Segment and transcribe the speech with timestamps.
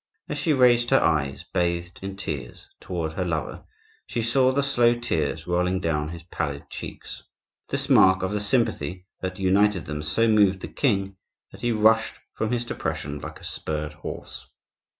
[0.27, 3.63] As she raised her eyes, bathed in tears, toward her lover,
[4.07, 7.21] she saw the slow tears rolling down his pallid cheeks.
[7.69, 11.17] This mark of the sympathy that united them so moved the king
[11.51, 14.47] that he rushed from his depression like a spurred horse.